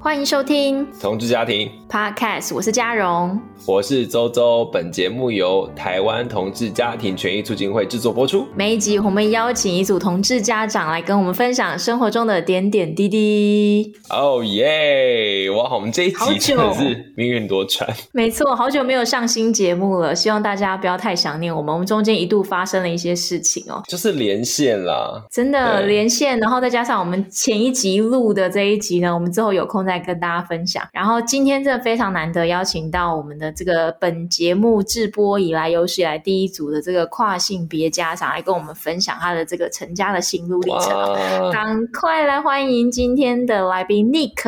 [0.00, 0.86] 欢迎收听。
[1.00, 1.68] 同志家庭。
[1.88, 4.62] Podcast，我是嘉荣，我是周周。
[4.66, 8.46] 本节目由台湾同志家庭权益促进会制作播出。
[8.54, 13.90] 每一集我们邀请一组同志家长来跟我们分享生活中的点点滴滴。
[14.10, 15.48] 哦耶！
[15.50, 17.88] 哇，我们这一集真的是命运多舛。
[18.12, 21.72] 没错，好久没有上新节目了，希望大家不要太想念我们。
[21.72, 29.78] 我们中间一度发生了一些事情哦，就是连线啦，真的连线，然后再加上我们前一集录的这一集呢，我们之后有空。
[29.88, 44.42] 再跟大家分享，然后今天真的非常难得邀请到我们的这个本节目制播以来有史以来第一组的这个跨性别家长来跟我们分享他的这个成家的心路历程，赶快来欢迎今天的来宾 Nick，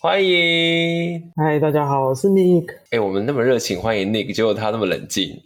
[0.00, 2.83] 欢迎，嗨，大家好，我是 Nick。
[2.94, 5.36] 哎，我们那么热情欢迎 Nick，结果他那么冷静，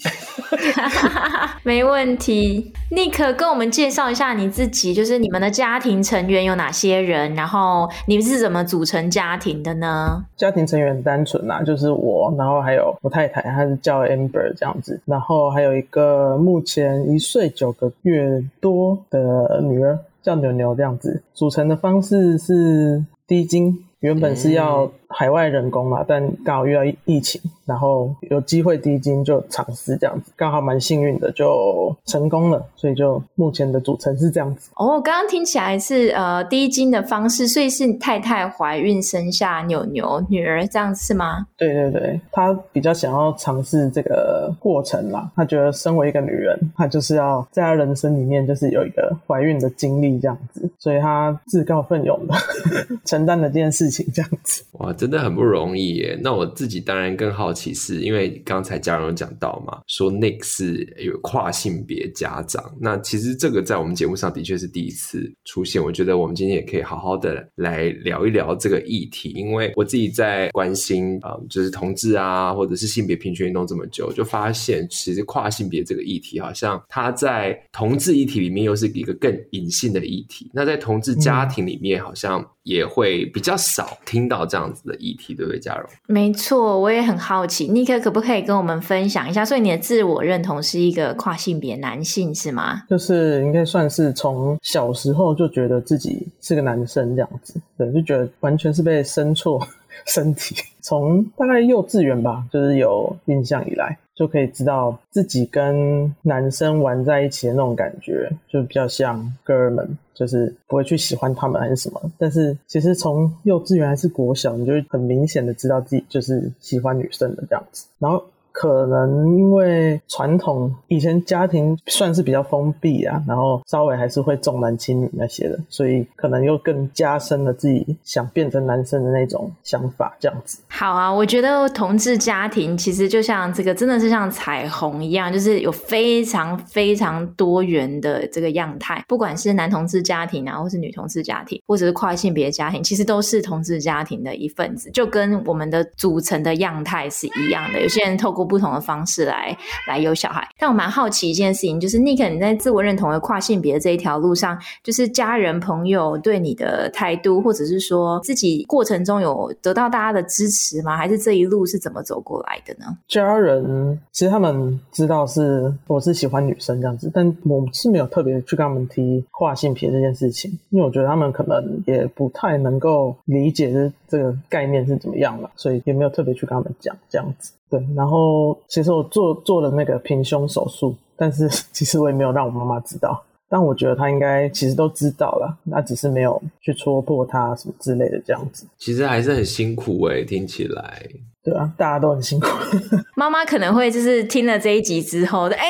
[1.65, 2.71] 没问题。
[2.91, 10.23] Nick 跟我们介绍一下你自己，就是你们的家庭成员有哪些人，然后你们是怎么组成家庭的呢？
[10.37, 21.23] 家庭成员很单纯呐，就是我，然后还有我太太，她是叫 Amber 这样子，然后还有一个目前一岁九个月多的女儿叫牛牛这样子。
[21.33, 34.71] 组成的方式是低精，原本是要海外人工嘛，但刚好遇到疫情，然后有机会低金就尝试这样子，刚好蛮幸运的就成功了，所以就目前的组成是这样子。
[34.77, 41.47] 哦，刚刚听起来是呃低金的方式，所以是太太怀孕生下牛牛女儿这样子是吗？
[41.57, 52.35] 对对对，她比较想要尝试这个过程啦，她觉得身为一个女人，她就是要在她人生里面就是有一个怀孕的经历这样子，所以她自告奋勇的
[53.07, 54.63] 承担了这件事情这样子。
[54.73, 54.93] 哇。
[55.09, 56.21] 真的很不容易耶。
[56.23, 62.63] 那我自己当然更好奇是，是因为刚才嘉荣有讲到嘛，说 Nick 是有跨性别家长。
[62.79, 65.83] 那其实这个在我们节目上的确是第一次出现。
[65.83, 80.51] 我觉得我们今天也可以好好的来聊一聊这个议题，因为我自己在关心啊、呃，就是同志啊，或者是性别平权运动这么久，就发现其实跨性别这个议题，好像它在同志议题里面又是一个更隐性的议题。
[80.53, 85.89] 那在同志家庭里面，好像也会比较少听到这样子的议题，对不对，嘉荣？
[86.09, 89.45] 没错，我也很好奇，Nick 可不可以跟我们分享一下？
[89.45, 92.83] 所以你的自我认同是一个跨性别男性是吗？
[92.89, 99.61] 就是应该算是从小时候就觉得自己是个男生这样子，对，就觉得完全是被生错
[100.07, 100.57] 身体。
[100.81, 109.97] 从大概幼稚园吧，就是有印象以来，就可以知道自己跟男生玩在一起的那种感觉，就比较像哥们。
[110.13, 118.25] 就是不会去喜欢他们还是什么，但是其实从幼稚园还是国小，你就很明显的知道自己就是喜欢女生的这样子，然后。
[118.59, 130.59] 可能因为传统以前家庭算是比较封闭啊，然后稍微还是会重男轻女那些的，所以可能又更加深了自己想变成男生的那种想法，这样子。
[130.67, 147.81] 好啊，我觉得同志家庭其实就像这个，真的是像彩虹一样，就是有非常非常多元的这个样态，不管是男同志家庭啊，或是女同志家庭，或者是跨性别家庭，其实都是同志家庭的一份子，就跟我们的组成的样态是一样的。
[147.81, 160.97] 有些人透过不同的方式来来有小孩，但我蛮好奇一件事情，就是 Nick 你在自我认同的跨性别这一条路上，就是家人朋友对你的态度，或者是说自己过程中有得到大家的支持吗？
[160.97, 162.87] 还是这一路是怎么走过来的呢？
[163.07, 177.53] 家人其实他们知道是我是喜欢女生这样子，但我是没有特别去跟他们提跨性别这件事情，因为我觉得他们可能也不太能够理解这这个概念是怎么样了，所以也没有特别去跟他们讲这样子。
[177.71, 188.67] 对，然后其实我做做了那个平胸手术，但是 其实我也没有让我妈妈知道，但我觉得她应该其实都知道了，那只是没有去戳破她什么之类的这样子。
[188.79, 191.07] 其实还是很辛苦诶，听起来。
[191.49, 192.47] 对啊，大家都很辛苦。
[193.17, 195.67] 妈妈可能会就是听了这一集之后，哎，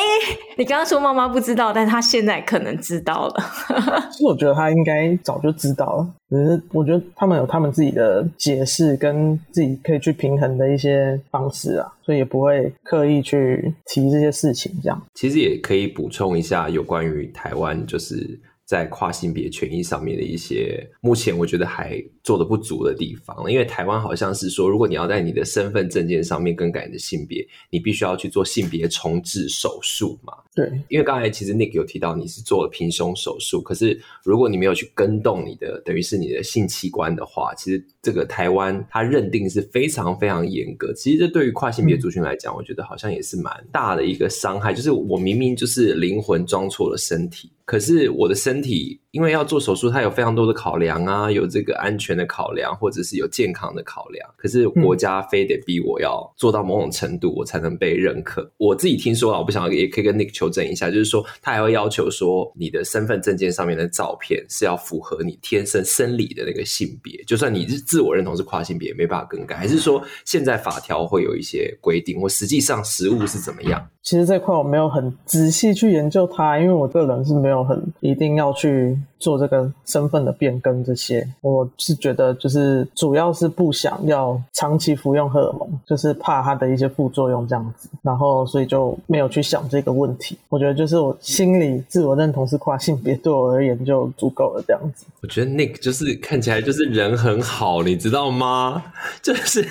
[0.56, 3.34] 你刚刚说妈妈不知道，但是她现在可能知道了。
[4.10, 14.72] 其实我觉得她应该早就知道了，只是我觉得他们有他们自己的解释，跟自己可以去平衡的一些方式啊，所以也不会刻意去提这些事情。
[14.82, 18.38] 这样其实也可以补充一下有关于台湾，就是。
[18.68, 30.34] 在跨性别权益上面的一些，目前我觉得还做的不足的地方，因为台湾好像是说，如果你要在你的身份证件上面更改你的性别，你必须要去做性别重置手术嘛。
[30.54, 40.92] 对，因为刚才其实 Nick 有提到你是做了平胸手术，可是如果你没有去跟动你的，等于是你的性器官的话，其实这个台湾它认定是非常非常严格。
[40.92, 47.50] 其实这对于跨性别族群来讲，嗯，我觉得好像也是蛮大的一个伤害，就是我明明就是灵魂装错了身体。
[47.68, 48.98] 可是我的身体。
[49.10, 54.28] 因为要做手术，它有非常多的考量啊，有这个安全的考量，或者是有健康的考量。
[54.36, 58.48] 可是国家非得逼我要做到某种程度，我才能被认可。
[58.58, 69.56] 我自己听说啊，我不想也可以跟 Nick 求证一下，就是说他还会要求说，你的身份证件上面的照片是要符合你天生生理的那个性别，就算你是自我认同是跨性别，也没办法更改。
[69.56, 73.88] 还是说现在法条会有一些规定，或实际上实务是怎么样？
[74.02, 77.57] 其实这块我没有很仔细去研究它，因为我个人是没有
[78.00, 78.98] 一定要去。
[79.18, 90.38] 做这个身份的变更，这些我是觉得就是主要是不想要长期服用荷尔蒙，就是怕它的一些副作用这样子，然后所以就没有去想这个问题。
[90.48, 95.06] 我觉得就是我心里自我认同是跨性别，对我而言就足够了这样子。
[95.20, 98.82] 我觉得 Nick 就是看起来就是人很好，你知道吗？
[99.20, 99.62] 就是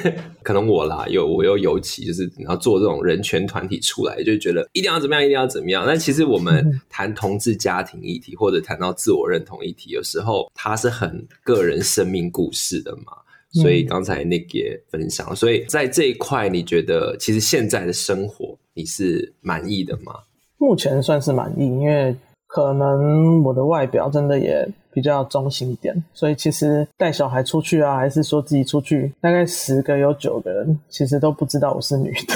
[0.44, 5.86] 可能我啦，有我又尤其就是你要做这种人权团体出来，就觉得一定要怎么样，一定要怎么样。
[5.88, 9.37] 但其实我们 谈同志家庭议题，或者谈到自我认同。
[9.38, 13.14] 认同议题有时候它是很个人生命故事的嘛，
[13.54, 20.14] 所以刚才 Nick 也分享，所以在这一块，你觉得其实现在的生活你是满意的吗？
[20.58, 22.16] 目前算是满意，因为
[22.48, 32.34] 可能我的外表真的也比较中性一点，所以其实带小孩出去啊，还是说自己出去，大概十个有九个人其实都不知道我是女的。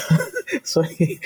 [0.64, 1.20] 所以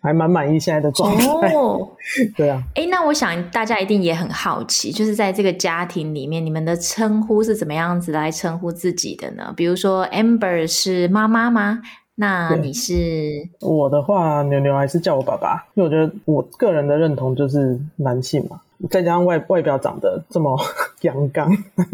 [0.00, 1.52] 还蛮满意现在的状态。
[1.54, 1.88] 哦，
[2.36, 2.62] 对啊。
[2.74, 9.52] 哎，那我想大家一定也很好奇，就是在这个家庭里面，你们的称呼是怎么样子来称呼自己的呢？
[9.56, 11.80] 比如说，Amber 是妈妈吗？
[12.20, 13.48] 那你是？
[13.60, 18.60] 我的话，牛牛还是叫我爸爸，因为我觉得我个人的认同就是男性嘛，
[18.90, 20.58] 再加上外外表长得这么
[21.02, 21.48] 阳刚，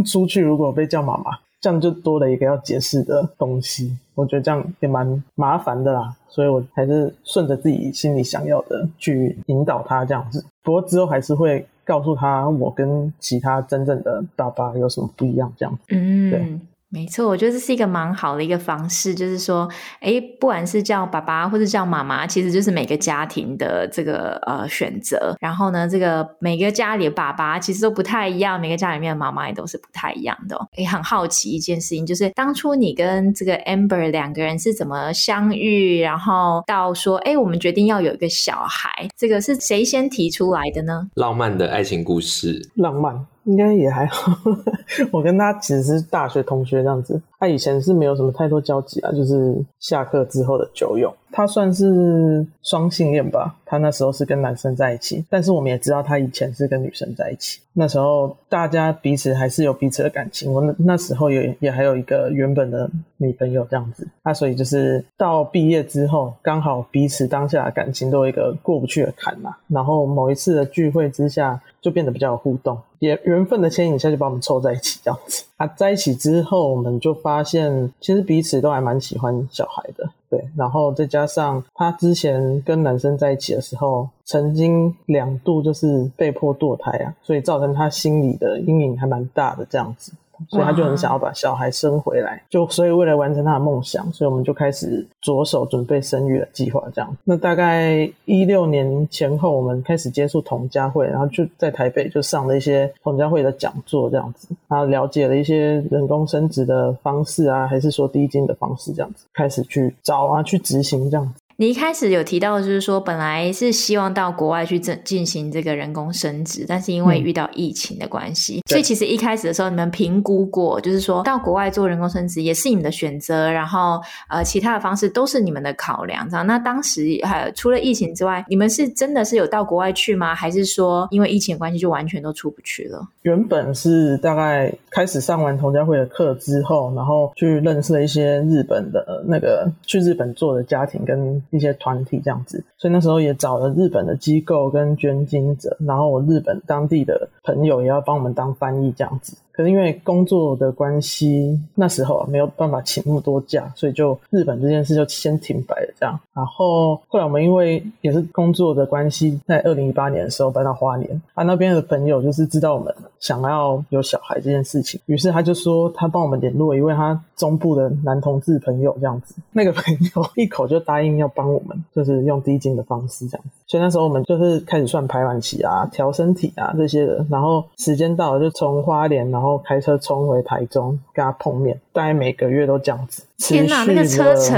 [0.06, 1.24] 出去如果被叫妈妈。
[1.64, 10.44] 这样就多了一个要解释的东西，我觉得这样也蛮麻烦的啦，所以我还是顺着自己心里想要的去引导他这样子。
[10.62, 15.80] 不过之后还是会告诉他，我跟其他真正的爸爸有什么不一样这样子。
[15.88, 16.60] 嗯，对。
[16.94, 19.68] 没错，我觉得这是一个蛮好的一个方式，就是说，
[19.98, 25.36] 诶，不管是叫爸爸或者叫妈妈，其实就是每个家庭的这个呃选择。
[25.40, 30.56] 然后呢，这个每个家里的爸爸其实都不太一样，每个家里面的妈妈也都是不太一样的。
[30.76, 41.08] 也很好奇一件事情，就是当初你跟这个 Amber 两个人是怎么相遇，然后到说，诶，我们决定要有一个小孩，这个是谁先提出来的呢？
[41.14, 43.26] 浪漫的爱情故事，浪漫。
[43.44, 44.32] 应该也还好，
[45.12, 47.20] 我跟他其实是大学同学这样子。
[47.38, 51.14] 他以前是没有什么太多交集啊，就是下课之后的酒友。
[51.36, 57.58] 他算是双性恋吧，他那时候是跟男生在一起，但是我们也知道他以前是跟女生在一起。
[57.72, 60.52] 那时候大家彼此还是有彼此的感情。
[60.52, 64.06] 我那那时候也也还有一个原本的女朋友这样子。
[64.22, 69.56] 那所以就是到毕业之后，刚好彼此当下的感情都有一个过不去的坎嘛。
[69.66, 75.42] 然后某一次的聚会之下，就变得比较有互动，也缘分的牵引下就把我们凑在一起这样子。
[75.56, 80.10] 啊，在一起之后，我们就发现其实彼此都还蛮喜欢小孩的。
[80.28, 90.12] 对，然后再加上他之前跟男生在一起的时候，曾经两度就是被迫堕胎啊，所以造成他心里的阴影还蛮大的这样子。
[90.48, 96.82] 所以他就很想要把小孩生回来，就所以为了完成他的梦想，所以我们就开始着手准备生育的计划。
[96.94, 111.43] 这样，那大概一六年前后，我们开始接触童家会，然后就在台北就上了一些童家会的讲座，这样子，然后了解了一些人工生殖的方式啊，还是说低精的方式，这样子，开始去找啊，去执行这样子。
[111.56, 126.28] 你一开始有提到，就是说本来是希望到国外去进进行这个人工生殖，但是因为遇到疫情的关系，嗯、所以其实一开始的时候你们评估过，就是说到国外做人工生殖也是你们的选择，然后呃其他的方式都是你们的考量。
[126.28, 130.34] 这样，那当时还有除了疫情之外，你们是真的是有到国外去吗？
[130.34, 133.06] 还是说因为疫情的关系就完全都出不去了？
[133.22, 141.40] 原本是大概开始上完同家会的课之后，然后去认识了一些日本的那个去日本做的家庭跟。
[141.50, 149.36] 一些团体这样子，所以那时候也找了日本的机构跟捐精者，然后我日本当地的朋友也要帮我们当翻译这样子。
[149.56, 156.18] 可是因为工作的关系，那时候没有办法请那么多假，所以就日本这件事就先停摆了这样。
[156.32, 173.44] 然后后来我们因为也是工作的关系，在二零一八年的时候搬到花莲，啊那边的朋友就是知道我们想要有小孩这件事情，于是他就说他帮我们联络一位他中部的男同志朋友这样子，那个朋友一口就答应要帮我们，就是用低精的方式这样。
[173.68, 179.43] 所以那时候我们就是开始算排卵期啊、调身体啊这些的，然后时间到了就从花莲然后。
[179.44, 183.22] 后开车冲回台中跟他碰面，大概每个月都这样子。
[183.36, 184.56] 天哪，那个车程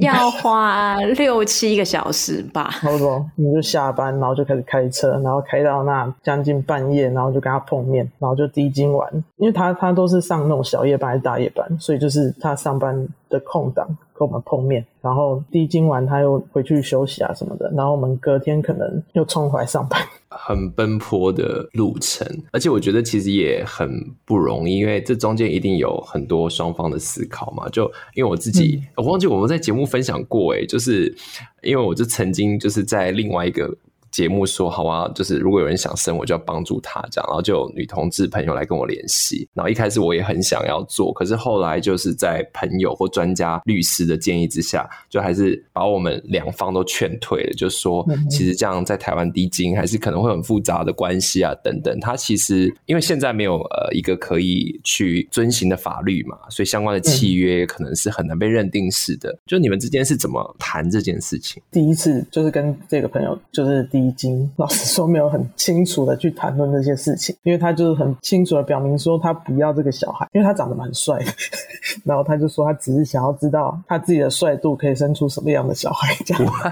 [0.00, 2.68] 要花六七个小时吧？
[2.80, 20.00] 差不多，你就下班，然后就开始开车，然后开到那将近半夜，然后就跟他碰面，然后就滴精完，因为他他都是上那种小夜班还是大夜班，所以就是他上班的空档跟我们碰面，然后滴精完他又回去休息啊什么的，然后我们隔天可能又冲回来上班。
[20.38, 23.88] 很奔波的路程，而且我觉得其实也很
[24.24, 27.68] 不容易，因为这中间一定有很多双方的思考嘛。
[27.70, 31.14] 就因为我自己，嗯、我忘记我们在节目分享过，诶，就是
[31.62, 33.76] 因为我就曾经就是在另外一个。
[34.10, 51.98] 节目说好啊，就是如果有人想生，我就要帮助他这样，然后就有女同志朋友来跟我联系，然后一开始我也很想要做，可是后来就是在朋友或专家律师的建议之下，就还是把我们两方都劝退了，就说其实这样在台湾低金还是可能会很复杂的关系啊等等。
[52.00, 59.36] 他其实因为现在没有呃一个可以去遵循的法律嘛，所以相关的契约可能是很难被认定是的。
[59.46, 61.62] 就你们之间是怎么谈这件事情？
[61.70, 64.06] 第一次就是跟这个朋友就是第。
[64.06, 71.24] 已经老实说没有很清楚的去谈论这些事情，因为他就是很清楚的表明说他不要这个小孩，因为他长得蛮帅的，
[72.06, 76.46] 然后他就说他只是想要知道他自己的帅度可以生出什么样的小孩，这样。
[76.46, 76.70] 好，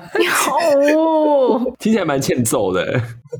[1.81, 2.85] 听起来蛮欠揍的。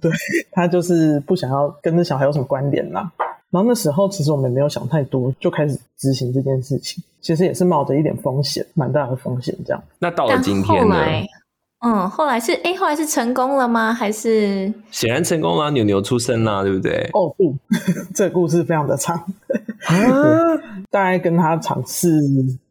[0.01, 0.11] 对，
[0.51, 3.09] 他就是不想要跟这小孩有什么关联啦。
[3.51, 9.81] 然后那时候其实我们没有想太多，就开始执行这件事情，其实也是冒着一点风险，蛮大的风险这样。
[10.01, 10.97] 那到了今天呢？
[11.85, 13.93] 嗯，后来是哎，后来是成功了吗？
[13.93, 17.09] 还是显然成功了，牛牛出生啦，对不对？
[17.13, 17.55] 哦不，
[18.15, 19.23] 这故事非常的长，
[20.91, 22.09] 大概跟他尝试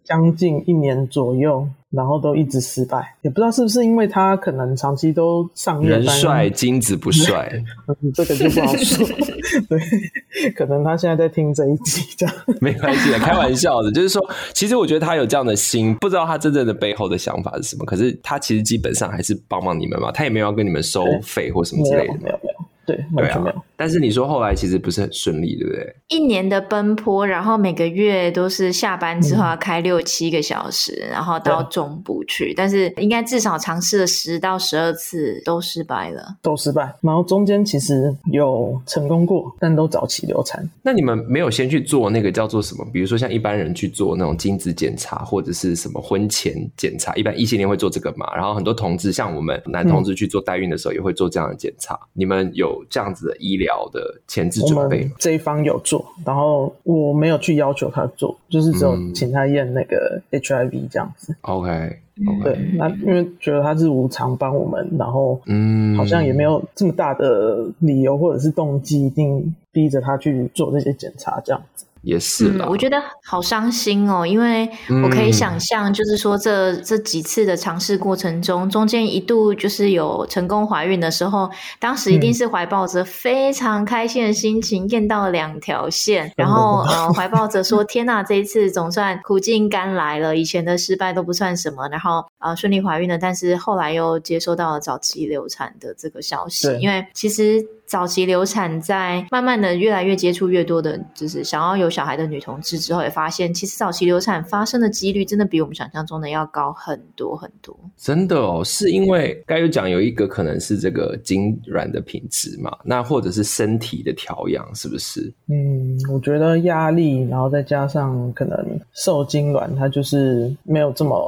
[0.04, 1.68] 将近一年左右。
[1.96, 7.48] 然后都一直失败，也不知道是不是因为他可能长期都上夜班，人帅精子不帅，
[8.16, 9.08] 这个就不好说。
[9.70, 13.92] 对，可能他现在在听这一集，这样没关系的，开玩笑的。
[13.92, 17.86] 就是说，其实我觉得他有这样的心，不知道他真正的背后的想法是什么。
[17.86, 22.40] 可是他其实基本上还是帮帮你们嘛，他也没有要跟你们收费或什么之类的，没有没有。
[22.42, 23.56] 没有对，完全没有。
[23.84, 25.96] 但是你说后来其实不是很顺利，对不对？
[26.08, 32.54] 一年的奔波，然后每个月都是下班之后要开六七个小时，嗯、然后到中部去。
[32.56, 36.96] 但是应该至少尝试了十到十二次都失败了，都失败。
[37.02, 40.66] 然后中间其实有成功过，但都早期流产。
[40.82, 42.88] 那你们没有先去做那个叫做什么？
[42.94, 47.14] 比如说像一般人去做那种精子检查，或者是什么婚前检查？
[47.16, 48.34] 一般异性恋会做这个嘛？
[48.34, 51.96] 然后很多同志，像我们男同志去做代孕的时候，也会做这样的检查。
[51.96, 52.82] 嗯、你们有？
[52.90, 61.36] 这样子的医疗的前置准备，这一方有做，然后我没有去要求他做，就是只有请他验那个 HIV 这样子。
[61.42, 62.44] OK，okay.
[62.44, 71.86] 对，那因为觉得他是无偿帮我们，然后嗯，好像也没有这么大的理由或者是动机，一定逼着他去做这些检查这样子。
[72.04, 74.70] 也是、嗯，我觉得好伤心哦，因为
[75.04, 97.66] 我可以想象，就是说这、嗯、这几次的尝试过程中，中间一度就是有成功怀孕的时候，当时一定是怀抱着非常开心的心情，验到了两条线，然后呃怀抱着说天哪，这一次总算苦尽甘来了，以前的失败都不算什么，然后呃顺利怀孕了，但是后来又接收到了早期流产的这个消息，因为其实。
[97.86, 107.78] 早期流产，在慢慢的越来越接触越多的，就是想要有小孩的女同志之后，也发现其实早期流产发生的几率真的比我们想象中的要高很多很多。
[107.96, 115.32] 真的哦，是因为该有讲有一个可能是这个精卵的品质嘛，那或者是身体的调养，是不是？
[115.48, 118.58] 嗯，我觉得压力，然后再加上可能
[118.94, 121.24] 受精卵，它就是没有这么。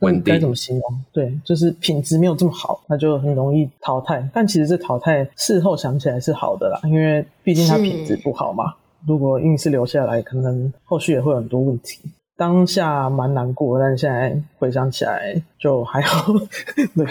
[0.00, 1.00] 稳定该怎么形容？
[1.12, 4.28] 对，就是品质没有这么好，那就很容易淘汰。
[4.34, 8.74] 但其实这淘汰事后想起来是好的啦，因为毕竟它品质不好嘛。
[9.06, 12.00] 如果硬是留下来，可能后续也会有很多问题。
[12.36, 16.32] 当下蛮难过，但现在回想起来就还好。
[16.94, 17.06] 对。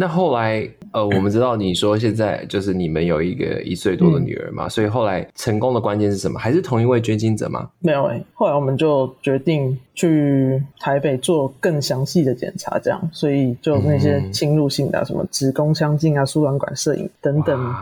[0.00, 6.40] 那后来，呃，我们知道你说现在就是你们有一个一岁多的女儿嘛，嗯、所以后来成功的关键是什么？
[6.40, 7.68] 还是同一位捐精者吗？
[7.80, 17.74] 没有诶、欸，后来我们就决定去台北做更详细的检查，这样，所以就那些侵入性的、啊嗯、什么子宫腔镜啊、输卵管摄影等等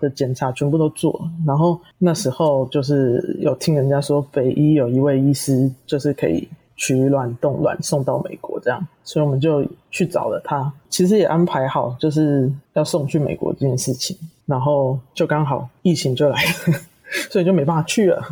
[0.00, 1.28] 的检查全部都做。
[1.44, 6.46] 然后那时候就是有听人家说北医有一位医师就是可以。
[6.76, 10.72] 取卵冻卵送到美国，这样，所以我们就去找了他。
[10.88, 14.16] 其实也安排好，就是要送去美国这件事情，
[14.46, 16.78] 然后就刚好疫情就来了，
[17.30, 18.22] 所以就没办法去了，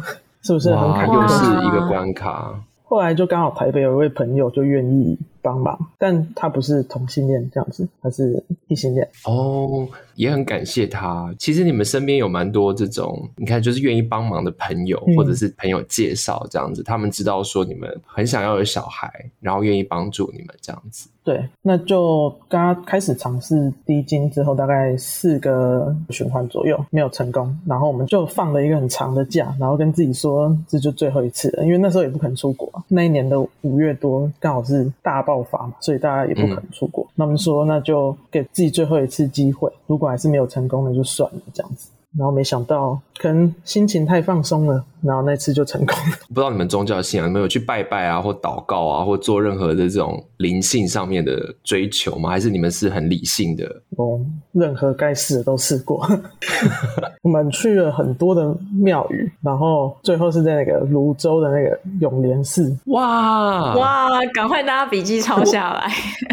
[0.42, 1.14] 是不是很坎坷？
[1.14, 2.54] 又是一个关卡。
[2.84, 9.06] 后来就刚好台北有一位朋友就愿意帮忙，但他不是同性恋这样子，他是异性恋。
[9.24, 11.34] 哦，也很感谢他。
[11.38, 21.08] 其实你们身边有蛮多这种，你看就是愿意帮忙的朋友，或者是朋友介绍这样子，嗯、他们知道说你们很想要有小孩，然后愿意帮助你们这样子。
[21.24, 32.68] 对，那就刚刚开始尝试低精之后，大概四个循环左右没有成功，然后我们就放了一个很长的假，然后跟自己说这就最后一次了，因为那时候也不肯出国。
[32.88, 37.04] 那一年的五月多刚好是大爆发嘛，所以大家也不可能出国。
[37.04, 41.91] 嗯、那我们说那就给自己最后一次机会，如果还是没有成功，那就算了这样子。
[42.18, 46.16] 然后没想到，可能心情太放松了，然后那次就成功了。
[46.28, 52.28] 不知道你们宗教信仰，有没有去拜拜啊，或祷告啊，或做任何的这种灵性上面的追求吗？
[52.28, 53.64] 还是你们是很理性的？
[53.96, 54.20] 哦，
[54.52, 56.06] 任何该试的都试过。
[57.22, 62.76] 我们去了很多的庙宇，然后最后是在那个泸州的那个永联寺。
[62.86, 64.08] 哇哇！
[64.34, 65.90] 赶快大家笔记抄下来。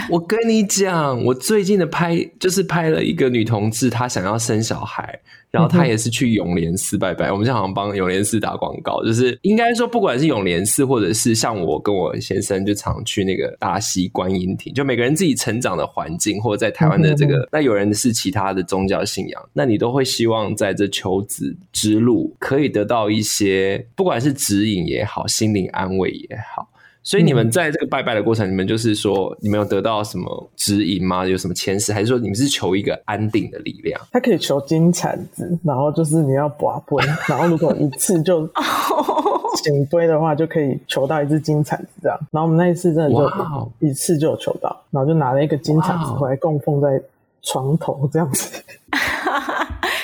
[0.10, 5.18] 我， 我跟你讲，我最近的拍就是拍了一个女同志，她想要生小孩。
[5.52, 26.69] 然后他也是去永联寺拜拜，嗯、我们现在好像帮永联寺打广告，就是应该说，不管是永联寺，或者是像我跟我先生就常去那个大溪观音亭，就每个人自己成长的环境，或者在台湾的这个，嗯、那有人是其他的宗教信仰，那你都会希望在这求子之路可以得到一些，不管是指引也好，心灵安慰也好。
[27.02, 31.26] 所以你们在这个拜拜的过程，嗯、你们就是说，你们有得到什么指引吗？
[31.26, 34.00] 有什么前世，还是说你们是求一个安定的力量？
[34.12, 38.42] 他可以求金铲子，然后就是你要拔杯，然后如果一次就
[39.64, 42.20] 圣杯的话，就可以求到一只金铲子这样。
[42.32, 47.02] 然后我们那一次真的就一次就有求到，然后就拿了一个金铲子回来供奉在
[47.42, 48.62] 床头这样子。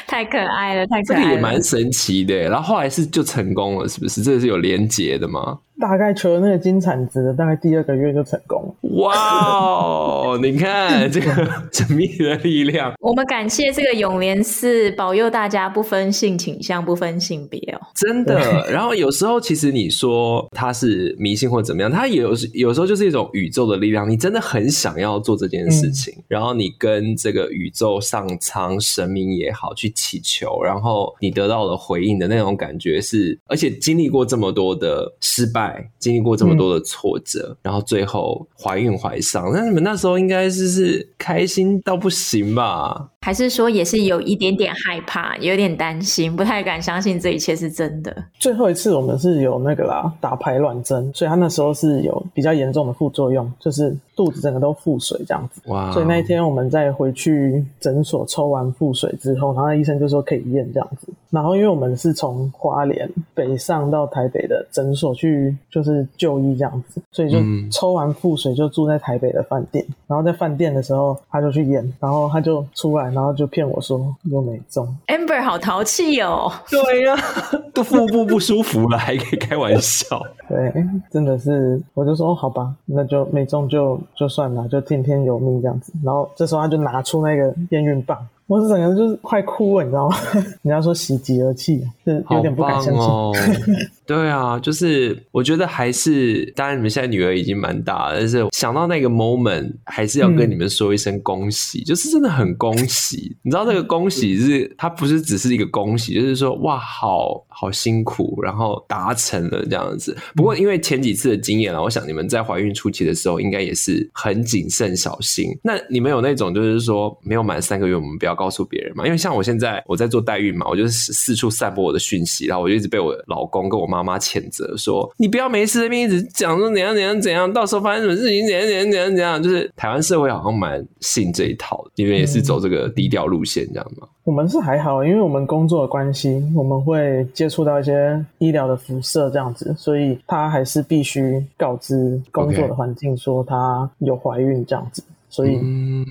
[0.08, 2.36] 太可爱了，太可爱了，这个也蛮神奇的。
[2.36, 4.22] 然后后来是就成功了，是不是？
[4.22, 5.60] 这个是有连结的吗？
[5.78, 8.90] 大概求了那个金铲子的，大概第二个月就成功了。
[8.96, 11.28] 哇哦，你看这个
[11.70, 12.94] 神秘的力量。
[13.02, 17.82] 我们感谢这个永联寺保佑大家不分性倾向、不分性别哦。
[17.94, 18.66] 真的。
[18.72, 24.10] 然后有时候其实你说他是迷信或怎么样，他也有有时候就是一种宇宙的力量。
[24.10, 35.90] 你真的很想要做这件事情，嗯、然后你跟这个宇宙上苍神明也好去祈求，然后你得到了回应的那种感觉是，而且经历过这么多的失败。
[36.00, 43.10] 经历过这么多的挫折，嗯、然后最后怀孕怀上，那你们那时候应该是是开心到不行吧？
[43.26, 48.16] 还是说也是有一点点害怕，有点担心，不太敢相信这一切是真的？
[48.38, 55.60] 最后一次我们是有那个啦，打排卵针，所以他那时候是有比较严重的副作用，就是肚子整个都腹水这样子。
[55.72, 55.92] 哇！
[55.92, 61.12] 所以那一天我们再回去诊所抽完腹水之后，然后医生就说可以验这样子。
[61.32, 67.40] 然后因为我们是从花莲北上到台北的诊所去，就是就医这样子，所以就
[67.72, 69.84] 抽完腹水就住在台北的饭店。
[69.90, 73.15] 嗯、然后在饭店的时候他就去验，然后他就出来。
[73.16, 76.52] 然后就骗我说又没中，Amber 好淘气哦。
[76.70, 77.22] 对呀、啊，
[77.74, 80.22] 都腹部不舒服了，还可以开玩笑。
[80.50, 85.94] 对，真的是，我就说好吧，那就没中就就算了，就听天由命这样子。
[86.04, 90.18] 然后这时候他就拿出那个验孕棒，我是整个人就是快哭了，你知道吗？
[90.62, 92.94] 人家说喜极而泣，就有点不敢相信。
[92.94, 93.32] 哦
[94.08, 103.36] 对啊，就是我觉得还是，当然你们现在女儿已经蛮大了，但是想到那个 moment，还是要跟你们说一声恭喜，嗯、就是真的很恭喜。
[103.42, 110.16] 你知道这个恭喜是，它不是只是一个恭喜，就是说哇，好好辛苦，然后达成了这样子。
[110.36, 115.46] 不过因为前几次的经验啊，我想你们在怀孕初期的时候，应该也是很谨慎小心。
[115.64, 119.04] 那你们有那种就是说没有满三个月，我们不要告诉别人嘛？
[119.04, 124.06] 因为像我现在我在做代孕嘛，我就是四处散播我的讯息，然后我就一直被我老公跟我妈。
[124.06, 134.08] 妈谴责说：“你不要没事的命一直讲说怎样怎样怎样，到时候发生什么事情怎样怎样怎样怎样。”就是台湾社会好像蛮信这一套的，因为也是走这个低调路线，这样吗？
[134.26, 145.04] 我们是还好，因为我们工作的关系，我们会接触到一些医疗的辐射这样子，所以他还是必须告知工作的环境说他有怀孕这样子。
[145.36, 145.52] 所以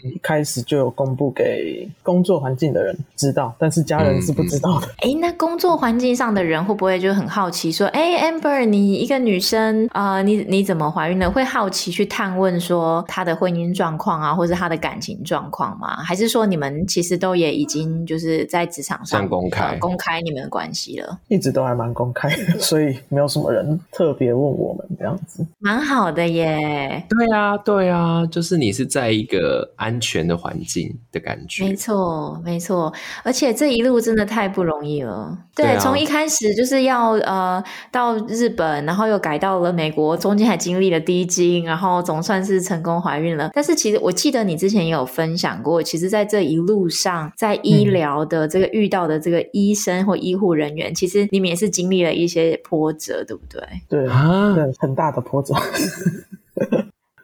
[0.02, 4.86] 一开始就有公布给工作环境的人知道，但是家人是不知道的。
[4.98, 15.96] 哎、嗯嗯，那工作环境上的人会不会就很好奇说：“哎，Amber，你一个女生啊、呃，你你怎么怀孕了？”会好奇去探问说她的婚姻状况啊，或是她的感情状况吗？
[16.02, 21.18] 还是说你们其实都也已经就是在职场上公开、呃、公开你们的关系了？
[21.28, 27.02] 一直都还蛮公开的， 所以没有什么人特别问我们这样子，蛮好的耶。
[27.08, 29.13] 对啊，对啊，就是你是在。
[29.14, 31.64] 一个安全的环境的感觉。
[31.64, 35.36] 没错，没错，而且这一路真的太不容易了。
[35.54, 43.50] 对，对啊，从一开始就是要呃到日本，然后又改到了美国，中间还经历了低经，然后总算是成功怀孕了。
[43.54, 53.62] 但是其实我记得你之前也有分享过，其实在这一路上，在医疗的这个遇到的这个医生或医护人员，嗯、其实你们也是经历了一些波折，对不对？
[53.88, 55.54] 对啊，对，很大的波折。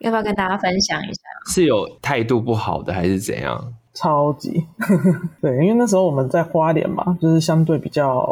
[0.00, 1.20] 要不要跟大家分享一下？
[1.52, 3.74] 是有态度不好的，还是怎样？
[3.92, 4.64] 超级
[5.42, 8.24] 对，因为那时候我们在花莲嘛，就是相对比较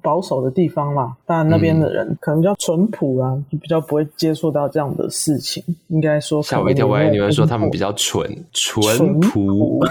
[0.00, 5.62] 保守的地方嘛，当然那边的人可能比较淳朴啊，就比较不会接触到这样的事情。
[5.88, 9.80] 应该说吓我一跳，我还以为说他们比较蠢淳朴。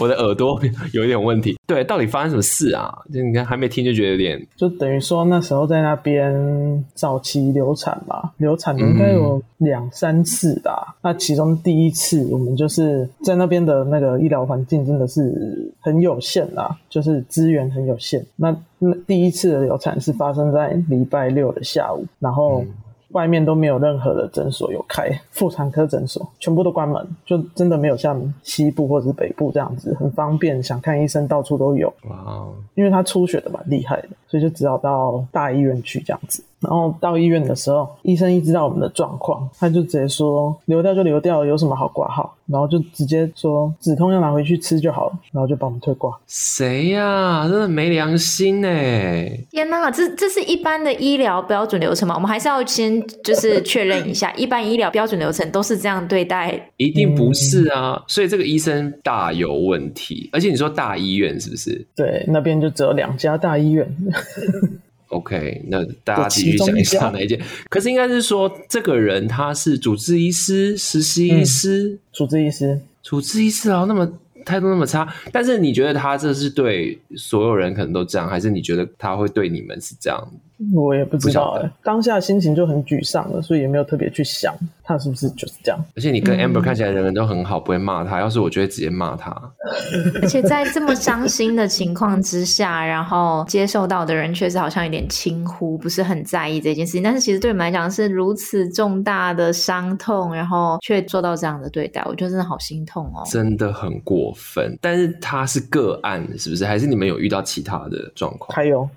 [0.00, 0.60] 我的耳朵
[0.92, 1.56] 有一点问题。
[1.66, 2.92] 对，到底发生什么事啊？
[3.12, 10.88] 就你看还没听就觉得有点，就等于说那时候在那边早期流产吧，流产应该有两三次吧。
[10.88, 13.43] 嗯、那其中第一次我们就是在那。
[13.44, 18.24] 那边的那个医疗环境真的是很有限啦，就是资源很有限。
[18.36, 22.64] 那那第一次的流产是发生在礼拜六的下午，然后
[23.10, 31.92] 外面都没有任何的诊所有开，妇产科诊所全部都关门，就真的没有像西部或者是北部这样子很方便，想看医生到处都有。
[32.08, 36.42] 哇，因为他出血的蛮厉害的，所以就只好到大医院去这样子。
[36.64, 42.34] 然后到医院的时候，医生一知道我们的状况，他就直接说流掉就流掉，有什么好挂号？
[42.46, 46.14] 然后就直接说止痛药拿回去吃就好了，然后就把我们退挂。
[46.26, 47.48] 谁呀、啊？
[47.48, 49.38] 真的没良心哎！
[49.50, 52.14] 天哪，这这是一般的医疗标准流程吗？
[52.14, 56.70] 我们还是要先就是确认一下， 一般医疗标准流程都是这样对待？
[56.76, 58.02] 一定不是啊！
[58.06, 60.28] 所以这个医生大有问题。
[60.32, 61.86] 而且你说大医院是不是？
[61.96, 63.90] 对，那边就只有两家大医院。
[65.08, 67.40] OK，那大家继续想一下哪一件？
[67.68, 74.10] 可是应该是说，这个人他是主治医师、实习医师、嗯、主治医师、主治医师啊，那么
[74.44, 75.12] 态度那么差。
[75.30, 80.32] 但是你觉得他这是对所有人可能都这样，还是你觉得他会对你们是这样？
[80.74, 85.84] 我也不知道哎，当下心情就很沮丧了，所以也没有特别去想他是不是就是这样。
[85.96, 88.20] 而且你跟 Amber 看起来人人都很好，不会骂他。
[88.20, 89.30] 要是我就会直接骂他。
[90.22, 97.02] 而且在这么伤心的情况之下，然后接受到的人确实好像有点轻忽，不是很在意这件事情。
[97.02, 104.78] 但是其实对你们来讲是如此重大的伤痛，然后却做到这样的对待，我觉得真的好心痛哦，真的很过分。
[104.80, 106.64] 但是他是个案，是不是？
[106.64, 108.54] 还是你们有遇到其他的状况？
[108.54, 108.88] 还有。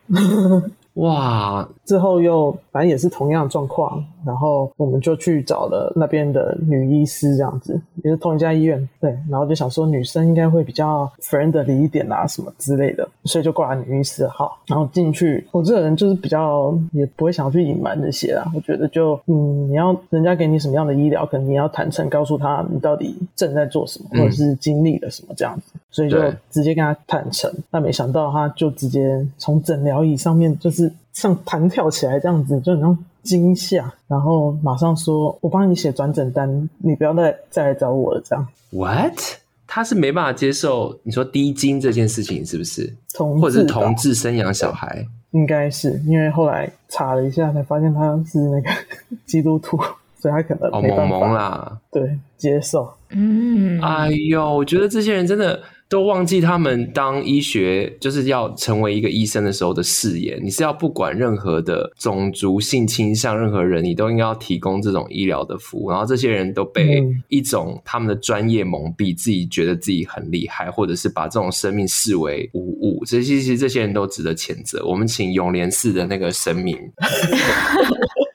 [0.98, 1.68] 哇！
[1.86, 15.48] 之后又反正也是同样的状况，然后我们就去找了那边的女医师，这样子也是同一家医院，对，然后就想说女生应该会比较 friendly 一点啊，什么之类的，所以就挂了女医师的号，然后进去。
[15.52, 26.18] 我这个人就是比较也不会想要去隐瞒这些啦，我觉得就嗯，你要人家给你什么样的医疗，可能你要坦诚告诉他你到底正在做什么，或者是经历了什么这样子，所以就
[26.50, 27.50] 直接跟他坦诚。
[27.72, 30.87] 但没想到他就直接从诊疗椅上面就是。
[31.14, 38.48] 像弹跳起来这样子，就很像惊吓，然后马上说：“我帮你写转诊单，你不要再再来找我了。”这样。
[38.72, 39.20] What？
[39.66, 42.94] 他是没办法接受你说低金这件事情，是不是？
[43.14, 45.06] 同或者是同志生养小孩？
[45.32, 48.70] 应该是，因为后来查了一下，才发现他是那个
[49.26, 49.78] 基督徒，
[50.20, 51.04] 所以他可能没办法。
[51.04, 52.90] 哦，萌萌啦，对，接受。
[53.10, 55.60] 嗯，哎呦，我觉得这些人真的。
[55.90, 60.38] 都忘记他们当医学就是要成为一个医生的时候的誓言。
[60.44, 65.90] 你是要不管任何的种族性倾向，任何人你都应该要提供这种医疗的服务。
[65.90, 73.06] 然后这些人都被一种他们的专业蒙蔽，自己觉得自己很厉害，或者是把这种生命视为无物。
[73.06, 74.86] 这些其实这些人都值得谴责。
[74.86, 76.78] 我们请永联寺的那个神明。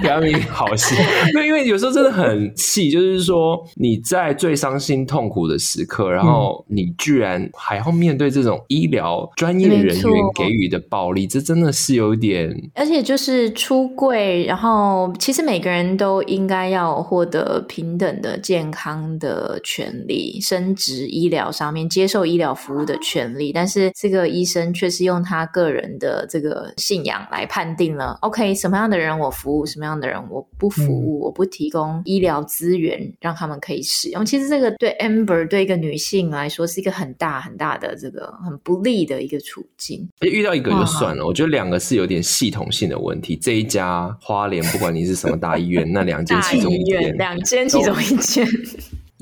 [0.00, 0.96] 给他们好心，
[1.34, 12.52] 那因为有时候真的很气，就是说你在最伤心痛苦的时刻，然后你居然还要面对这种医疗专业人员给予的暴力，这真的是有点。
[12.74, 29.92] 而且就是出柜，然后其实每个人都应该要获得平等的健康的权利，生殖医疗上面接受医疗服务的权利，但是这个医生却是用他个人的这个信仰来判定了，OK，什么样的人我服务，什么样。
[30.02, 34.24] 的人，我不服务，我不提供医疗资源让他们可以使用。
[34.24, 40.08] 其实这个对 Amber 对一个女性来说是一个很大很大的这个很不利的一个处境。
[40.22, 43.36] 遇到一个就算了，我觉得两个是有点系统性的问题。
[43.36, 48.48] 这一家花莲，不管你是什么大医院， 那两间其中一间，两间其中一间。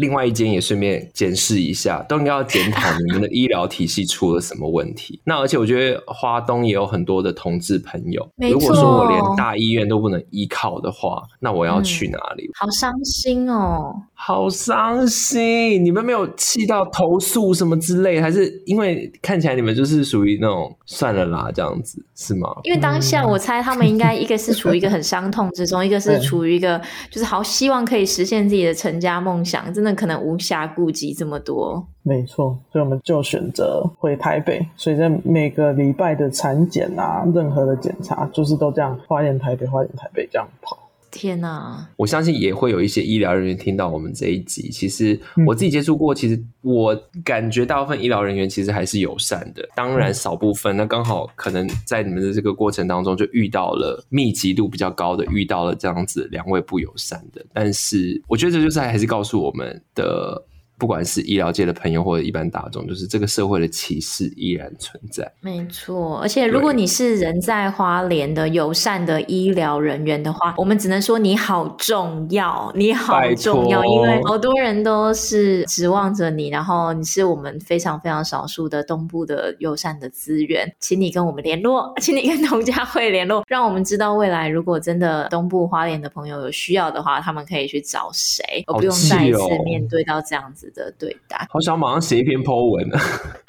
[0.00, 5.20] 另外一间也顺便检视一下，都应该要检讨你们的医疗体系出了什么问题。
[5.24, 12.46] 那而且我觉得花东也有很多的同志朋友，如果说我连大医院都不能依靠的话，那我要去哪里？
[12.46, 15.84] 嗯、好伤心哦，好伤心！
[15.84, 22.48] 你们没有气到投诉什么之类，还是因为看起来你们就是属于那种算了啦这样子，是吗？
[22.64, 31.86] 因为当下我猜他们应该一个是处于一个很伤痛之中， 一个是处于一个就是好希望可以实现自己的成家梦想，真的可能无暇顾及这么多。
[32.02, 40.76] 没错，所以我们就选择回台北，所以在每个礼拜的产检啊，任何的检查，就是都这样花点台北，花点台北这样跑。
[41.10, 44.68] 天呐，我相信也会有一些医疗人员听到我们这一集。
[44.70, 46.94] 其实我自己接触过，其实我
[47.24, 49.68] 感觉大部分医疗人员其实还是友善的。
[49.74, 57.44] 当然少部分，那刚好可能在你们的这个过程当中就遇到了密集度比较高的，遇到了这样子两位不友善的。
[57.52, 60.44] 但是我觉得这就是还是告诉我们的。
[60.80, 65.30] 不管是医疗界的朋友或者一般大众，就是这个社会的歧视依然存在。
[65.40, 93.00] 没错，而且如果你是人在花莲的友善的医疗人员的话，我们只能说你好重要，你好重要，因为好多人都是指望着你，然后你是我们非常非常少数的东部的友善的资源，请你跟我们联络， 请你跟农家会联络，让我们知道未来如果真的东部花莲的朋友有需要的话，他们可以去找谁，而不用再一次面对到这样子的对待，好想马上写一篇 po 文啊！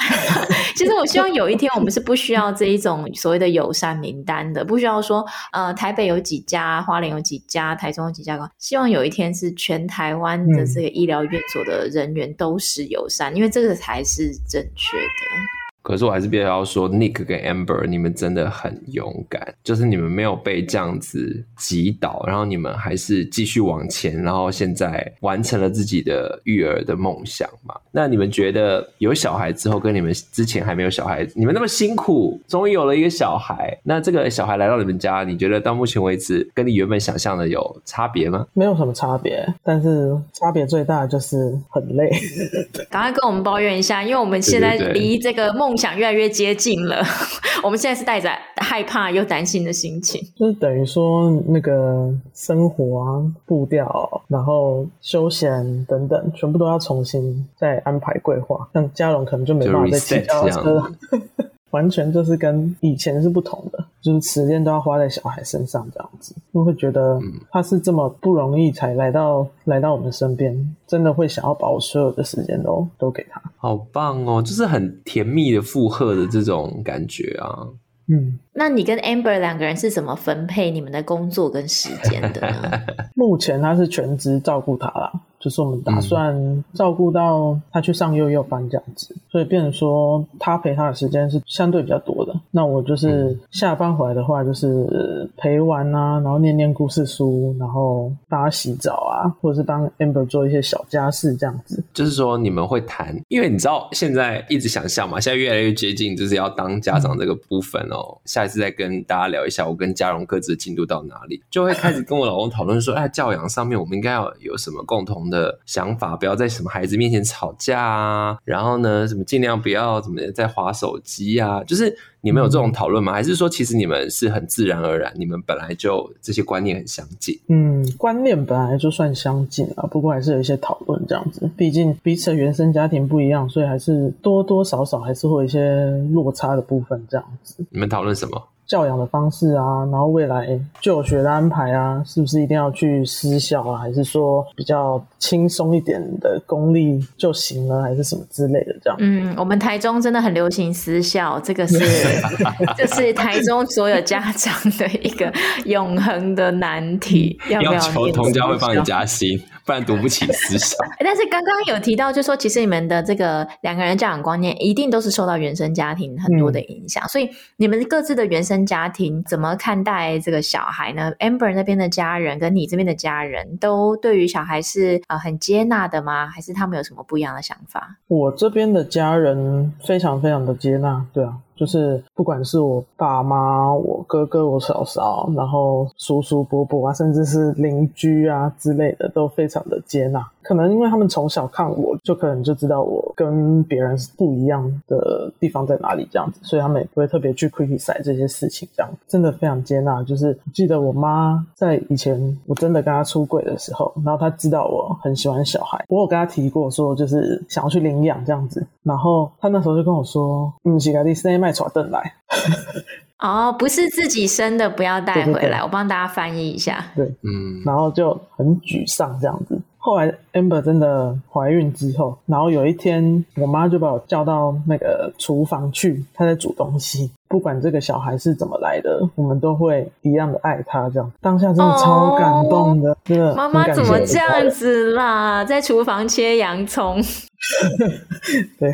[0.75, 8.31] 其实我希望有一天我们是不需要这一种所谓的友善名单的，不需要说呃台北有几家，花莲有几家，台中有几家。
[8.57, 15.60] 希望有一天是全台湾的这个医疗院所的人员都是友善，嗯、因为这个才是正确的。
[15.81, 27.75] 可是我还是必须要说，Nick 跟 Amber，你们真的很勇敢，就是你们没有被这样子击倒，然后你们还是继续往前，然后现在完成了自己的育儿的梦想嘛？
[27.91, 38.45] 那你们觉得有小孩之后，跟你们之前还没有小孩，你们那么辛苦，终于有了一个小孩，那这个小孩来到你们家，你觉得到目前为止，跟你原本想象的有差别吗？
[38.53, 42.07] 没有什么差别，但是差别最大的就是很累。
[42.87, 45.70] 赶快跟我们抱怨一下，因为我们现在离这个梦。
[45.71, 47.01] 梦想越来越接近了，
[47.63, 58.67] 我们现在是带着害怕又担心的心情，就是等于说那个生活啊、步调，然后休闲等等，全部都要重新再安排规划。
[58.73, 60.91] 像嘉荣可能就没办法再骑脚踏车了。
[61.71, 67.19] 完全就是跟以前是不同的，就是时间都要花在小孩身上这样子，就会觉得
[67.51, 73.41] 他是这么不容易才来到来到我们身边，真的会想要把我所有的时间都都给他。
[73.57, 77.67] 好棒哦，就是很甜蜜的负荷的这种感觉啊。
[78.07, 82.71] 嗯，那你跟 Amber 两个人是怎么分配你们的工作跟时间的呢？
[83.15, 85.11] 目前他是全职照顾他啦。
[85.41, 92.33] 就是我们打算照顾到他去上幼幼班这样子，所以变成说他陪他的时间是相对比较多的。
[92.51, 101.83] 那我就是下班回来的话，就是陪玩啊，然后念念故事书，然后帮他洗澡啊，或者是帮 Amber 做一些小家事这样子。
[101.93, 108.17] 就是说你们会谈，因为你知道现在一直想象嘛，现在越来越接近就是要当家长这个部分哦。
[108.25, 123.13] 下一次再跟大家聊一下，我跟嘉荣各自的进度到哪里，就会开始跟我老公讨论说，哎，教养上面我们应该要有什么共同的想法，不要在什么孩子面前吵架啊，然后呢，什么尽量不要怎么在划手机啊，就是你们有这种讨论吗？
[123.13, 127.39] 还是说其实你们是很自然而然，你们本来就这些观念很相近？
[127.47, 137.65] 嗯，观念本来就算相近啊，不过还是有一些讨论这样子，毕竟彼此的原生家庭不一样，所以还是多多少少还是会有一些落差的部分这样子。
[137.69, 138.43] 你们讨论什么？
[138.71, 148.95] 教养的方式啊，然后未来就学的安排啊，是不是一定要去私校啊，还是说比较轻松一点的公立就行了，还是什么之类的这样？
[149.01, 151.77] 嗯，我们台中真的很流行私校，这个是
[152.77, 155.29] 这是台中所有家长的一个
[155.65, 159.37] 永恒的难题，要不要，要求同家会帮你加薪？
[159.71, 160.77] 不然读不起思想。
[160.99, 167.01] 但是刚刚有提到，就是说其实你们的这个两个人教养观念，一定都是受到原生家庭很多的影响。
[167.05, 176.27] 嗯、所以你们各自的原生家庭怎么看待这个小孩呢？Amber 那边的家人跟你这边的家人都对于小孩是呃很接纳的吗？
[176.27, 177.95] 还是他们有什么不一样的想法？
[178.09, 181.35] 我这边的家人非常非常的接纳，对啊。
[181.61, 190.27] 就是不管是我爸妈、我哥哥、我嫂嫂，然后叔叔伯伯啊，甚至是邻居啊之类的，都非常的接纳。
[190.43, 200.03] 可能因为他们从小看我，就可能就知道我跟别人是不一样的地方在哪里这样子，所以他们也不会特别去 criticize 这些事情，这样真的非常接纳。
[200.03, 212.13] 就是记得我妈在以前我真的跟她出轨的时候，然后她知道我很喜欢小孩，我有跟她提过说就是想要去领养这样子，然后她那时候就跟我说，嗯，是该第三麦床凳来。
[213.19, 215.25] 哦，不是自己生的，不要带回来。
[215.25, 216.83] 对对对，我帮大家翻译一下。
[216.95, 219.61] 对，嗯，然后就很沮丧这样子。
[219.83, 227.09] 后来 Amber 真的怀孕之后，然后有一天，我妈就把我叫到那个厨房去，她在煮东西。
[227.27, 230.89] 不管这个小孩是怎么来的，我们都会一样的爱他。
[230.89, 233.33] 这样当下真的超感动的，真的。
[233.33, 235.43] 妈妈怎么这样子啦？
[235.43, 237.01] 在厨房切洋葱。
[238.59, 238.71] 对，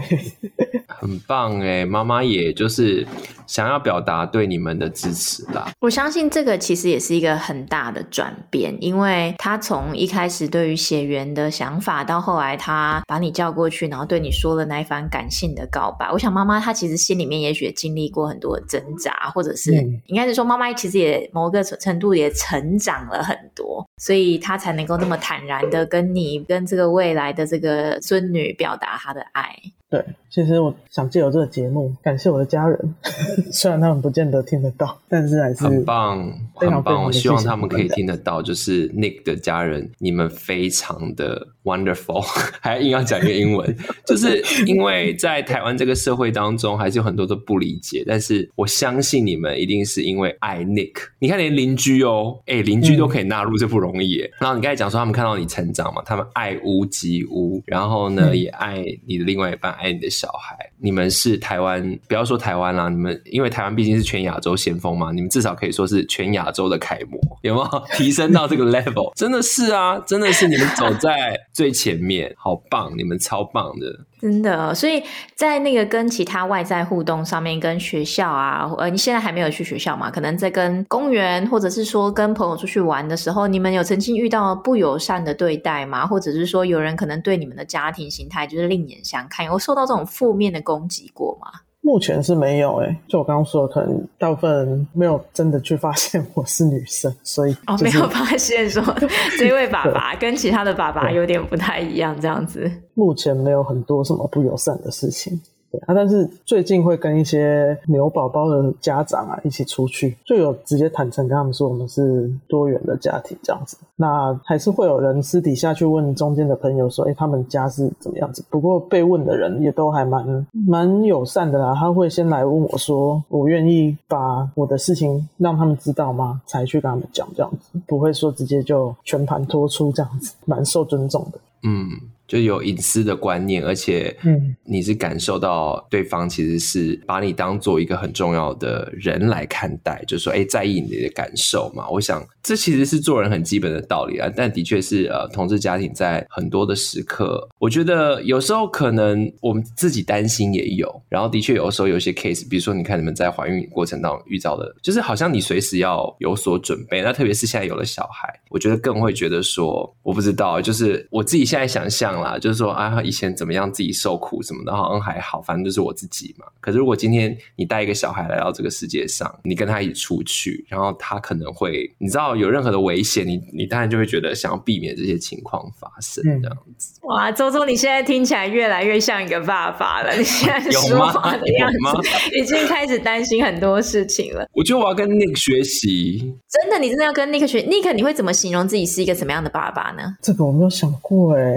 [0.87, 1.85] 很棒哎！
[1.85, 3.07] 妈妈也就是
[3.45, 5.71] 想要表达对你们的支持啦。
[5.79, 16.11] 我相信这个其实也是一个很大的转变，因为他从一开始对于血缘的想法，到后来他把你叫过去，然后对你说了那一番感性的告白。
[16.11, 19.71] 我想妈妈她其实心里面也许也经历过很多挣扎，或者是
[20.07, 28.57] 应该是说妈妈其实也某个程度也成长了很多，所以他才能够那么坦然的跟你跟这个未来的这个孙女。
[28.57, 29.55] 表达他的爱。
[29.89, 32.95] 对，其实我想借由这个节目感谢我的家人，
[33.53, 37.05] 虽然他们不见得听得到，但是还是很棒，很棒。
[37.05, 42.19] 我希望他们可以听得到，就是 Nick 的家人，你们非常的 wonderful，
[42.59, 50.95] 还硬要讲一个英文，就是因为在台湾这个社会当中，还是有很多的不理解，但是我相信你们一定是因为爱 Nick。
[51.19, 54.31] 你看，连邻居哦，哎，邻居都可以纳入，这不容易耶。
[54.39, 59.71] 然后你刚才讲说，他们看到你成长嘛，他们爱屋及乌，然后呢，也爱你的另外一半。
[59.73, 69.13] 爱你的小孩，你们是台湾，不要说台湾啦，你们因为台湾毕竟是全亚洲先锋嘛，你们至少可以说是全亚洲的楷模，有没有提升到这个 level？
[69.15, 73.87] 真的是啊，真的是你们走在最前面，好棒，你们超棒的。
[74.19, 75.03] 真的，所以
[75.35, 80.09] 在那个跟其他外在互动上面，跟学校啊，呃，你现在还没有去学校嘛？
[80.09, 86.07] 可能在跟公园，或者是说跟朋友出去玩的时候，你们有曾经遇到不友善的对待吗？
[86.07, 91.51] 或者是说有人可能对你们的家庭形态就是另眼相看，有受到这种负面的攻击过吗？
[91.87, 98.83] 目前是没有诶、欸，就我刚刚说的，可能大部分人没有真的去发现我是女生，所以、就是、哦，没有发现说
[99.39, 102.69] 这位爸爸跟其他的爸爸有点不太一样，这样子。
[102.93, 105.39] 目前没有很多什么不友善的事情。
[105.85, 113.77] 啊，但是最近会跟一些牛宝宝的家长啊一起出去，就有直接坦诚跟他们说我们是多元的家庭这样子。
[113.95, 118.43] 那还是会有人私底下去问中间的朋友说，哎，他们家是怎么样子？
[118.49, 121.75] 不过被问的人也都还蛮蛮友善的啦。
[121.75, 126.41] 他会先来问我说，我愿意把我的事情让他们知道吗？
[126.45, 131.39] 才去跟他们讲这样子，不会说直接就全盘托出这样子，蛮受尊重的。
[131.63, 131.87] 嗯。
[132.27, 141.89] 就有隐私的观念，而且，嗯你是感受到对方其实是把你当做一个很重要的人来看待，就是说，哎，在意你的感受嘛。
[141.89, 144.29] 我想，这其实是做人很基本的道理啊。
[144.35, 151.01] 但的确是，呃，同志家庭在很多的时刻，我觉得有时候可能我们自己担心也有。
[151.07, 157.01] 然后，的确有的时候有些 case，比如说，你看你们在怀孕过程当中遇到的，就是好像你随时要有所准备。
[157.01, 162.16] 那特别是现在有了小孩，我觉得更会觉得说，我不知道，就是我自己现在想象。
[162.21, 166.45] 啦，就是说啊，以前怎么样自己受苦什么的，好像还好，反正就是我自己嘛。
[166.59, 176.99] 可是如果今天你带一个小孩来到这个世界上，你跟他一起出去，然后他可能会，你知道有任何的危险，你你当然就会觉得想要避免这些情况发生，这样子。
[177.03, 180.13] 嗯、 哇，周周，你现在听起来越来越像一个爸爸了。
[180.15, 184.47] 你现在说 话的样子，已经开始担心很多事情了。
[184.53, 186.35] 我觉得我要跟 Nick 学习。
[186.49, 190.15] 真的，你真的要跟 Nick 学？Nick，你会怎么形容自己是一个什么样的爸爸呢？
[190.21, 191.55] 这个我没有想过哎。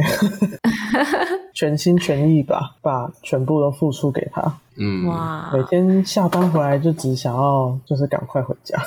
[1.55, 4.59] 全心全意吧，把全部都付出给他。
[4.77, 5.51] 嗯，哇！
[5.53, 8.79] 每天下班回来就只想要就是赶快回家，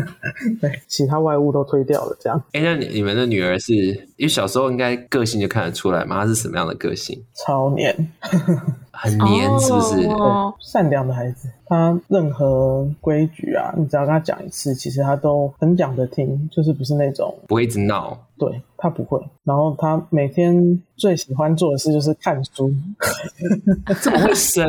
[0.60, 2.16] 对，其他外物都推掉了。
[2.20, 2.42] 这样。
[2.52, 6.22] 哎、欸，那你你们的女儿是因为小时候应该个性就看得出来吗？
[6.22, 7.22] 她是什么样的个性？
[7.34, 7.94] 超黏，
[8.92, 10.06] 很黏，是不是？
[10.08, 18.18] 哦、善良的孩子，他任何规矩啊，你只要跟他讲一次，其实他都很讲得听，就是不是那种不会一直闹。
[18.36, 19.20] 对，他不会。
[19.44, 22.68] 然后他每天最喜欢做的事就是看书，
[24.02, 24.66] 这么会生。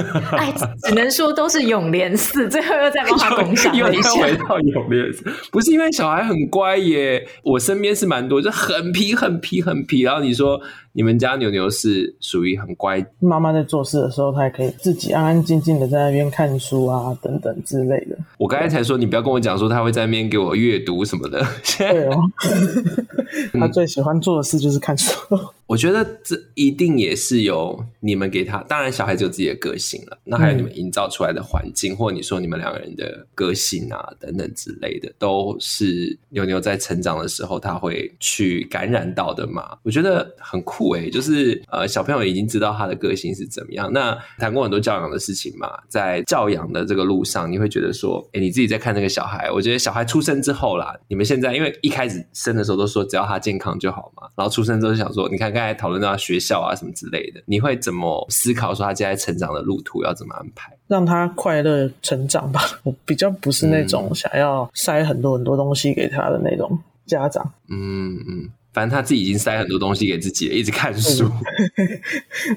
[0.36, 0.52] 哎，
[0.82, 3.84] 只能说都是永联寺，最后又再帮他共享一下。
[3.84, 7.26] 又回到永联寺，不是因为小孩很乖耶。
[7.42, 10.02] 我身边是蛮多，就很皮、很皮、很皮。
[10.02, 10.60] 然后你说
[10.92, 18.16] 你们家牛牛是属于很乖，妈妈在做事的时候，他也可以自己安安静静的在那边看书啊，等等之类的。
[18.38, 21.46] 我刚才才说，你不要跟我讲说他会在那边给我阅读什么的。
[21.78, 22.16] 对哦，
[23.58, 25.12] 他最喜欢做的事就是看书。
[25.66, 39.78] 我觉得这一定也是有你们给他，当然小孩子有自己的个性了，那还有你们营造出来的环境，嗯、或者你说你们两个人的个性啊等等之类的，都是牛牛在成长的时候他会去感染到的嘛？
[39.82, 43.92] 我觉得很酷诶，就是呃小朋友已经知道他的个性是怎么样。
[43.92, 58.74] 那谈过很多教养的事情嘛，在教养的这个路上，你会觉得说，诶，你自己在看那个小孩，我觉得小孩出生之后啦，你们现在因为一开始生的时候都说只要他健康就好嘛，然后出生之后想说，你看刚才讨论到学校啊什么之类的，你会怎么思考？
[58.74, 60.76] 说他接下来成长的路途要怎么安排？
[60.88, 62.60] 让他快乐成长吧。
[62.84, 67.52] 我比较不是那种想要塞很多很多东西给他的那种家长。
[67.68, 71.30] 嗯嗯，反正他自己已经塞很多东西给自己了，一直看书。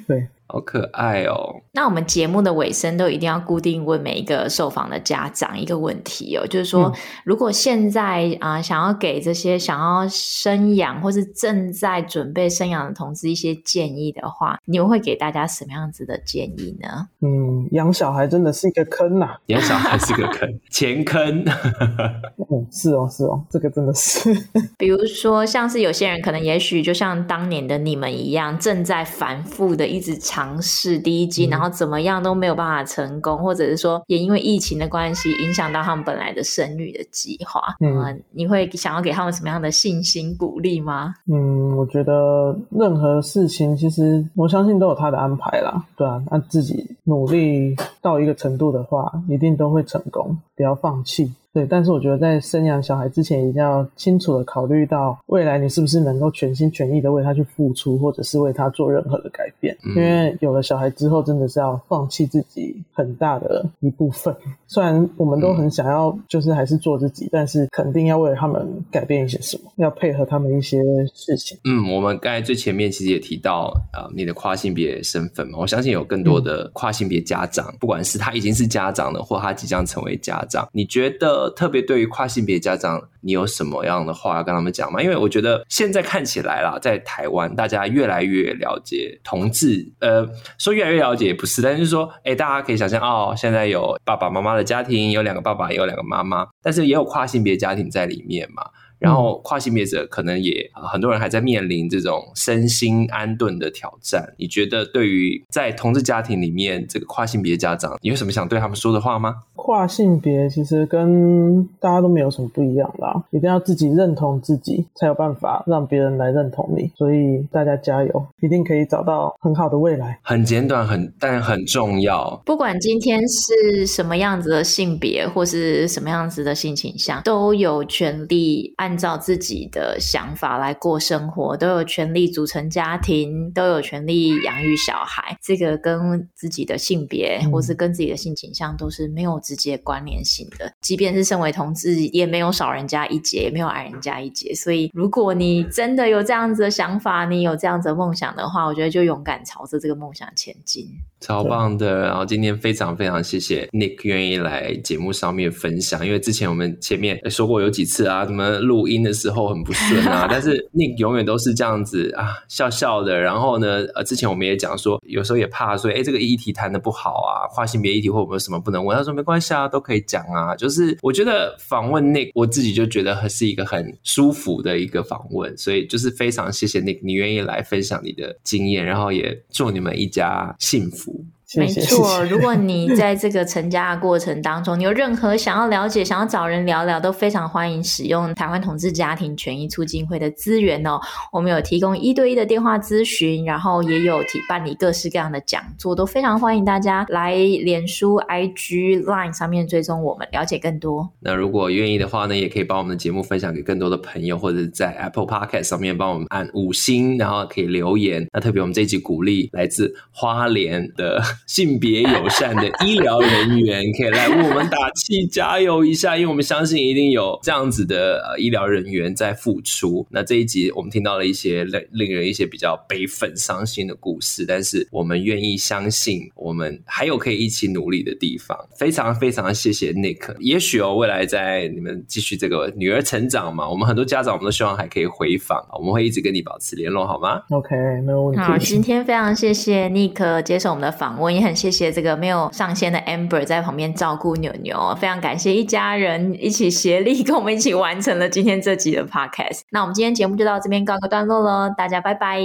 [0.08, 0.28] 对。
[0.56, 1.54] 好可爱哦！
[1.74, 6.94] 那我们节目的尾声都一定要固定问每一个受访的家长一个问题哦，就是说，嗯、
[7.26, 17.10] 如果现在啊、呃、想要给这些想要生养或是正在准备生养的同志一些建议的话，你们会给大家什么样子的建议呢？
[17.20, 19.40] 嗯，养小孩真的是一个坑呐、啊！
[19.48, 21.44] 养小孩是个坑，钱坑。
[22.50, 24.34] 嗯，是哦，是哦，这个真的是。
[24.78, 30.16] 比如说，像是有些人可能也许就像当年的你们一样，正在反复的一直。
[30.18, 37.62] 尝试第一季，然后怎么样都没有办法成功，嗯、或者是说也因为疫情的关系影响到他们本来的生育的计划。
[37.80, 41.14] 嗯、呃，你会想要给他们什么样的信心鼓励吗？
[41.32, 45.86] 嗯，我觉得任何事情其实我相信都有他的安排啦。
[45.96, 51.34] 对啊，那自己努力到一个程度的话，一定都会成功，不要放弃。
[51.56, 59.74] 对，但是我觉得在生养小孩之前，一定要清楚的考虑到未来你是不是能够全心全意的为他去付出，或者是为他做任何的改变。
[59.86, 64.36] 嗯、因为有了小孩之后，真的是要放弃自己很大的一部分。
[64.68, 70.84] 虽然我们都很想要，就是还是做自己，嗯、但是肯定要为了他们改变一些什么，要配合他们一些
[71.14, 71.58] 事情。
[71.64, 81.45] 嗯，我们刚才最前面其实也提到，呃，你的跨性别身份嘛，我相信有更多的跨性别家长，嗯、不管是他已经是家长了，或他即将成为家长，你觉得？
[81.52, 85.02] 特别对于跨性别家长，你有什么样的话要跟他们讲吗？
[85.02, 90.28] 因为我觉得现在看起来啦，在台湾大家越来越了解同志，呃，
[90.58, 98.64] 说越来越了解也不是，但是说，哎，大家可以想象哦，现在有爸爸妈妈的家庭，有两个爸爸，也有两个妈妈，但是也有跨性别家庭在里面嘛。
[98.98, 104.34] 然后跨性别者可能也很多人还在面临这种身心安顿的挑战。
[104.38, 109.36] 你觉得对于在同志家庭里面这个跨性别家长，你有什么想对他们说的话吗？
[109.66, 116.92] 跨性别其实跟大家都没有什么不一样啦，一定要自己认同自己，才有办法让别人来认同你。
[116.96, 120.20] 所以大家加油，一定可以找到很好的未来。
[120.22, 122.40] 很简短，很但很重要。
[122.46, 135.36] 不管今天是什么样子的性别，或是什么样子的性倾向，都有权利按照自己的想法来过生活，都有权利组成家庭，都有权利养育小孩。
[135.42, 140.72] 这个跟自己的性别，或是跟自己的性倾向都是没有直接关联性的。
[140.82, 144.54] 即便是身为同志，也没有少人家一截，也没有矮人家一截。
[144.54, 150.86] 所以，如果你真的有这样子的想法，你有这样子的梦想的话，我觉得就勇敢朝着这个梦想前进。
[151.22, 152.02] 超棒的！
[152.02, 163.20] 然后今天非常非常谢谢 Nick 愿意来节目上面分享，因为之前我们前面说过有几次啊，什么录音的时候很不顺啊， 但是 Nick 永远都是这样子啊，笑笑的。
[163.20, 168.96] 然后呢，呃，之前我们也讲说，有时候也怕说，哎，这个议题谈的不好啊，跨性别议题会不会有什么不能问？
[168.96, 170.56] 他说没关系啊，都可以讲啊。
[170.56, 181.26] 就是我觉得访问 Nick，我自己就觉得还是一个很舒服的一个访问，所以就是非常谢谢 Nick，你愿意来分享你的经验，然后也祝你们一家幸福。
[181.56, 191.00] 没错，如果你 在这个成家的过程当中，你有任何想要了解、想要找人聊聊，都非常欢迎使用台湾同志家庭权益促进会的资源哦。
[191.32, 201.08] 我们有提供一对一的电话咨询，然后也有提办理各式各样的讲座，都非常欢迎大家来脸书、IG、Line 上面追踪我们，了解更多。
[201.20, 208.28] 那如果愿意的话呢，也可以把我们的节目分享给更多的朋友，或者在 Apple Podcast 上面帮我们按五星，然后可以留言。
[208.34, 211.22] 那特别我们这一集鼓励来自花莲的。
[211.48, 220.06] 性别友善的医疗人员，可以来为我们打气加油一下，因为我们相信一定有这样子的呃医疗人员在付出。
[220.10, 228.58] 那这一集我们听到了一些令令人一些比较悲愤伤心的故事，但是我们愿意相信，我们还有可以一起努力的地方。
[228.78, 237.76] 非常非常谢谢 Nick，也许哦，未来在你们继续这个女儿成长嘛，我们很多家长我们都希望还可以回访，我们会一直跟你保持联络，好吗？OK，
[238.06, 238.42] 没有问题。
[238.42, 249.62] 好，今天非常谢谢 Nick 接受我们的访问，也很谢谢这个没有上线的 Amber 在旁边照顾牛牛，非常感谢一家人一起协力跟我们一起完成了今天这集的 Podcast。
[249.72, 252.40] 那我们今天节目就到这边告个段落喽，大家拜拜，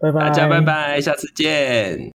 [0.00, 2.10] 拜拜，大家拜拜，下次见。